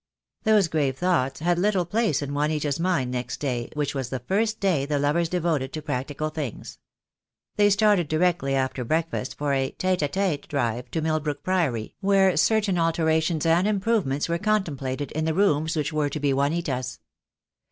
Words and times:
Those 0.45 0.67
grave 0.67 0.97
thoughts 0.97 1.41
had 1.41 1.59
little 1.59 1.85
place 1.85 2.23
in 2.23 2.33
Juanita's 2.33 2.79
mind 2.79 3.11
next 3.11 3.37
day, 3.39 3.69
which 3.75 3.93
was 3.93 4.09
the 4.09 4.17
first 4.17 4.59
day 4.59 4.83
the 4.83 4.97
lovers 4.97 5.29
devoted 5.29 5.71
to 5.73 5.81
practical 5.83 6.29
things. 6.31 6.79
They 7.55 7.69
started 7.69 8.07
directly 8.07 8.55
after 8.55 8.83
breakfast 8.83 9.37
for 9.37 9.53
a 9.53 9.75
tcte 9.77 10.01
a 10.01 10.07
tete 10.07 10.47
drive 10.47 10.89
to 10.89 11.03
Milbrook 11.03 11.43
Priory, 11.43 11.93
where 12.01 12.35
certain 12.35 12.79
alterations 12.79 13.45
and 13.45 13.67
improvements 13.67 14.27
were 14.27 14.39
contemplated 14.39 15.11
in 15.11 15.25
the 15.25 15.35
rooms 15.35 15.75
which 15.75 15.93
were 15.93 16.09
to 16.09 16.19
be 16.19 16.33
Juanita's. 16.33 16.97